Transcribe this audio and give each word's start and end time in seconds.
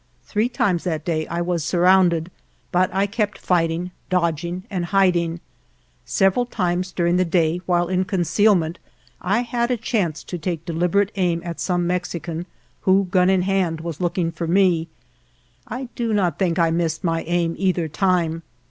Three 0.23 0.49
times 0.49 0.83
that 0.85 1.05
day 1.05 1.27
I 1.27 1.41
was 1.43 1.63
surrounded, 1.63 2.31
but 2.71 2.91
I 2.91 3.05
kept 3.05 3.37
fighting, 3.37 3.91
dodging, 4.09 4.63
and 4.67 4.85
hiding. 4.85 5.41
Several 6.05 6.47
times 6.47 6.91
during 6.91 7.17
the 7.17 7.23
day 7.23 7.61
while 7.67 7.87
in 7.87 8.05
concealment 8.05 8.79
I 9.21 9.41
had 9.43 9.69
a 9.69 9.77
chance 9.77 10.23
to 10.23 10.39
take 10.39 10.65
deliberate 10.65 11.11
aim 11.17 11.39
at 11.45 11.59
some 11.59 11.85
Mexican, 11.85 12.47
who, 12.79 13.09
gun 13.11 13.29
in 13.29 13.43
hand, 13.43 13.81
was 13.81 14.01
looking 14.01 14.31
for 14.31 14.47
me. 14.47 14.87
I 15.67 15.87
do 15.95 16.13
not 16.13 16.39
think 16.39 16.57
I 16.57 16.71
missed 16.71 17.03
my 17.03 17.21
aim 17.27 17.53
either 17.59 17.87
time. 17.87 18.41